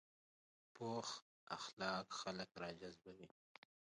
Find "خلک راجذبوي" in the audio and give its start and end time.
2.21-3.29